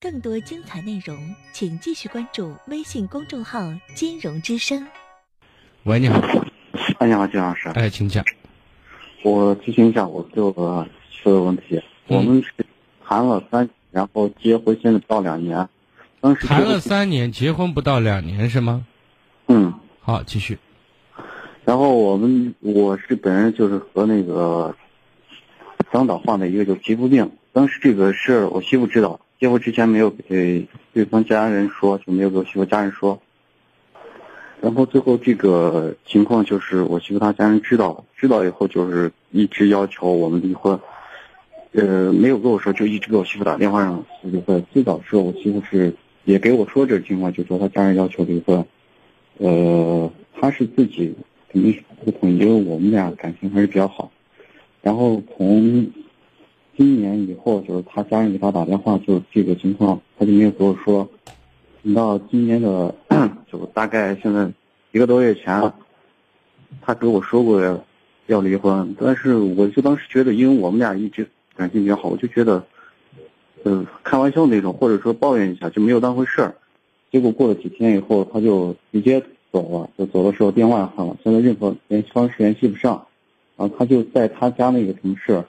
[0.00, 3.60] 更多精彩内容，请继续关注微信公众号
[3.94, 4.86] “金融之声”。
[5.84, 6.20] 喂，你好。
[6.98, 7.68] 哎，你好，金老师。
[7.70, 8.24] 哎，请讲。
[9.22, 11.82] 我咨询一下我这个车的问题。
[12.06, 12.52] 我们是
[13.04, 15.68] 谈了三，然后结婚现在不到两年。
[16.20, 18.86] 当时谈了三年，结婚不到两年是吗？
[19.48, 19.74] 嗯。
[20.00, 20.58] 好，继续。
[21.64, 24.74] 然后我们我是本人就是和那个
[25.92, 27.35] 张导患的一个就皮肤病。
[27.56, 33.18] 当时这个事儿我媳妇知道，结婚之前没有给对方家人说，就没有给我媳妇家人说。
[34.60, 40.78] 然后最后这个情况就是我媳妇她家人知道，知道以后就是一直要求我们离婚。
[41.72, 44.62] 呃，没有跟我说，就一直给我媳妇打电话让离婚。
[44.70, 45.94] 最早时候我媳妇是
[46.26, 48.62] 也给我说这个情况，就说她家人要求离婚。
[49.38, 51.14] 呃，她是自己。
[51.48, 54.12] 肯定是不同意，因为我们俩感情还是比较好。
[54.82, 55.90] 然后从
[56.76, 61.08] 今年以后，就是他家人给他打电话，就是这个情况，他就没有跟我说。
[61.82, 62.94] 等到今年的，
[63.50, 64.50] 就大概现在
[64.92, 65.72] 一个多月前，
[66.80, 67.82] 他给我说过
[68.26, 72.64] 要离婚，但是我就当时觉得，因为我们俩一直感情比较好，我就觉得，
[73.62, 76.54] 呃，开玩笑那种，或者说抱怨一下，就没有当回事儿。
[77.10, 79.22] 结果过了几天以后，他就直接。
[79.52, 83.06] 走了，就走的时候电话也换了，现在任何联系方式联系不上，
[83.56, 85.42] 然后他就在他家那个城市，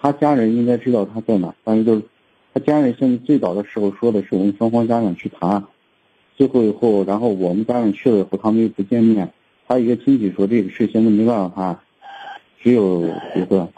[0.00, 2.02] 他家人应该知道他在哪，但是就是
[2.54, 5.64] 他家人现在最早的时候说的是我们双方家长去谈，
[6.36, 9.32] 最后以后，然后我们家长去了以后，他们又不见面，
[9.66, 11.78] 他一个亲戚说这个事现在没办法谈，
[12.62, 13.02] 只有
[13.36, 13.68] 一个。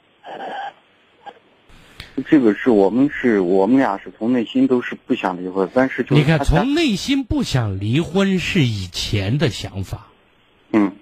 [2.26, 10.06] 这个是我们是我们俩是从内心都是不想离婚，但是就你看，从内心不想离婚是以前的想法，
[10.70, 10.92] 嗯，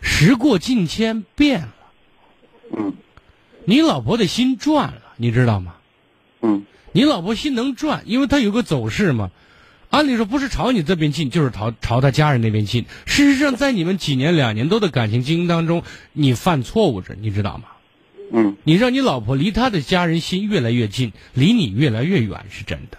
[0.00, 1.74] 时过境迁变了，
[2.76, 2.92] 嗯，
[3.66, 5.74] 你老婆的心转了，你知道吗？
[6.40, 9.32] 嗯，你老婆心能转，因为她有个走势嘛，
[9.90, 12.86] 按理说不是朝你这边进，就是朝朝他家人那边进。
[13.06, 15.82] 事实上，在你们几年两年多的感情经营当中，
[16.12, 17.64] 你犯错误着，你知道吗？
[18.32, 22.98] 嗯，你让你老婆离她的家人心越来越近，离你越来越远，是真的。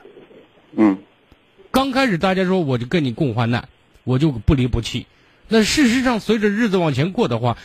[0.75, 0.97] 嗯，
[1.71, 3.69] 刚开始大家说我就跟你共患难，
[4.03, 5.07] 我就不离不弃。
[5.47, 7.57] 那事实上，随着日子往前过的话，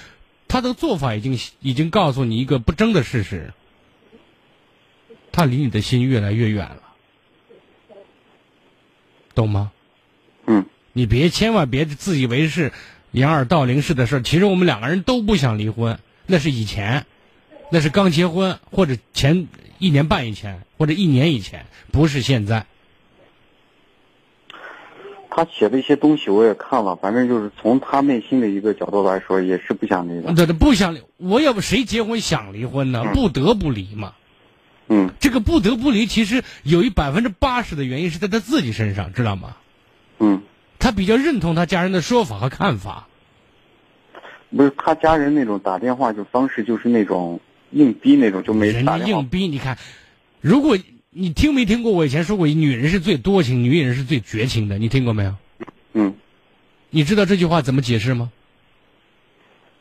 [0.53, 3.55] 他的做法已经已经告诉你一个不争的事实：
[5.33, 6.83] 他离你的心越来越远了，
[9.35, 9.73] 懂吗？
[10.47, 12.71] 嗯，你别千万别自以为是，
[13.13, 17.07] 掩耳盗铃式的事其实我们两个人都不想离婚，那是以前。
[17.71, 19.49] 那是刚结婚，或者前
[19.79, 22.67] 一年半以前，或者一年以前，不是现在。
[25.35, 30.35] 他写的一些东西我也看了，反正就是从他内心的一个角度来说，也是不想离的。
[30.35, 31.01] 对对，不想离。
[31.17, 33.03] 我要不谁结婚想离婚呢？
[33.15, 34.13] 不得不离嘛。
[34.89, 35.11] 嗯。
[35.19, 39.57] 这个不得不离，其实有一百分之八十的原因是在他自己身上，知道吗？
[40.19, 40.43] 嗯。
[40.79, 43.09] 他比较认同他家人的说法和看法。
[44.55, 47.41] 不是他家人那种打电话就方式，就是那种。
[47.75, 49.79] 硬逼那种就没人家硬逼，你看，
[50.43, 50.77] 如果
[51.15, 55.35] 你听没听过我以前说过，女人是最多情，女人是最绝情的，你听过没有？
[55.93, 56.15] 嗯，
[56.89, 58.33] 你知道这句话怎么解释吗？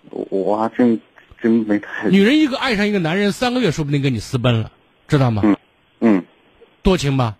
[0.10, 1.00] 我还真
[1.42, 2.10] 真没太。
[2.10, 4.74] 女人一个爱上一个男人，三个月说不定跟你私奔了，
[5.08, 5.42] 知道吗？
[5.46, 5.56] 嗯
[6.02, 6.26] 嗯，
[6.84, 7.38] 多情吧？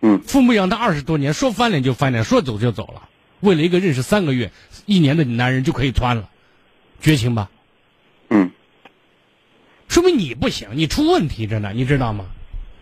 [0.00, 3.08] 嗯，父母养他二十多年，说翻脸就翻脸，说走就走了，
[3.38, 4.50] 为了一个认识三个月、
[4.86, 6.28] 一年的男人就可以穿了，
[7.00, 7.48] 绝情吧？
[8.30, 8.50] 嗯。
[9.86, 12.26] 说明你不行，你出问题着呢，你知道吗？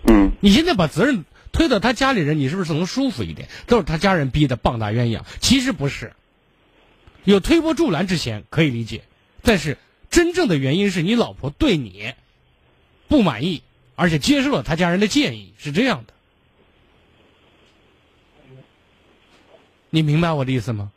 [0.04, 0.32] 嗯。
[0.40, 3.48] 你现在把责任推到他家里人，你是不是能舒服一点？
[3.66, 5.22] 都是他家人逼的，棒打鸳鸯。
[5.40, 6.12] 其实不是，
[7.24, 9.02] 有推波助澜之嫌可以理解，
[9.42, 9.78] 但是
[10.10, 12.14] 真正的原因是你老婆对你
[13.08, 13.62] 不满意，
[13.94, 16.14] 而且接受了他家人的建议，是这样的。
[19.90, 20.90] 你明白我的意思吗？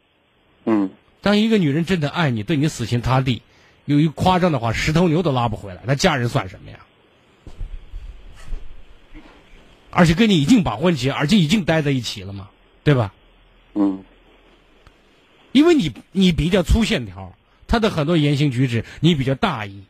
[0.66, 0.90] 嗯。
[1.22, 3.42] 当一个女人真的爱你，对你死心塌地。
[3.84, 6.80] 有一夸张的话，十头牛都拉不回来，那家人算什么呀？
[9.98, 12.50] 而且跟你已经把婚结，而且已经待在一起了嘛，
[12.84, 13.14] 对吧？
[13.76, 14.04] 嗯。
[15.54, 17.34] 因为你你比较粗线条，
[17.66, 19.84] 他的很多言行举止你比较大意，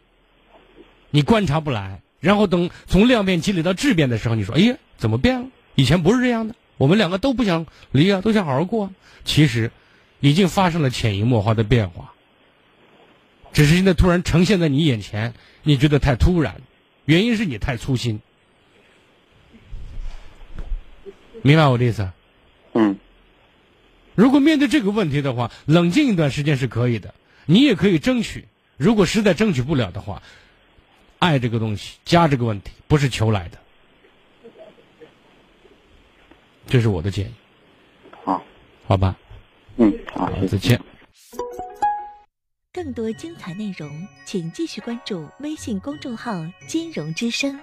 [1.09, 5.47] 你观察不来，然后等从量变积累到质变的时候，你说哎呀，怎么变了？
[5.73, 8.91] 以前不是这样的，我们两个都不想离啊，都想好好过。
[9.23, 9.71] 其实，
[10.19, 12.13] 已经发生了潜移默化的变化。
[13.53, 16.61] 只是现在突然呈现在你眼前，你觉得太突然，
[17.05, 18.19] 原因是你太粗心，
[21.41, 22.09] 明白我的意思？
[22.73, 22.97] 嗯。
[24.15, 27.13] 如果面对这个问题的话，冷静一段时间是可以的，
[27.45, 28.45] 你也可以争取。
[28.77, 30.21] 如果实在争取不了的话，
[31.19, 33.57] 爱这个东西，家这个问题不是求来的，
[36.67, 37.33] 这是我的建议。
[38.23, 38.41] 好，
[38.87, 39.15] 好吧，
[39.77, 40.79] 嗯，好，再见。
[42.71, 47.59] 更多精彩内容，请继续关注微信公众号“金融之声”。